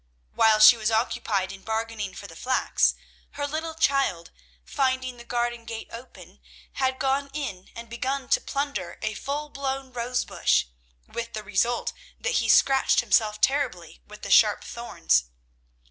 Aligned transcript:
While 0.33 0.57
she 0.59 0.77
was 0.77 0.89
occupied 0.89 1.51
in 1.51 1.61
bargaining 1.61 2.15
for 2.15 2.25
the 2.25 2.35
flax, 2.35 2.95
her 3.33 3.45
little 3.45 3.75
child, 3.75 4.31
finding 4.65 5.17
the 5.17 5.23
garden 5.23 5.63
gate 5.63 5.89
open, 5.91 6.39
had 6.73 6.97
gone 6.97 7.29
in 7.35 7.69
and 7.75 7.87
begun 7.87 8.27
to 8.29 8.41
plunder 8.41 8.97
a 9.03 9.13
full 9.13 9.49
blown 9.49 9.93
rose 9.93 10.25
bush, 10.25 10.65
with 11.07 11.33
the 11.33 11.43
result 11.43 11.93
that 12.19 12.37
he 12.41 12.49
scratched 12.49 13.01
himself 13.01 13.39
terribly 13.41 14.01
with 14.07 14.23
the 14.23 14.31
sharp 14.31 14.63
thorns. 14.63 15.25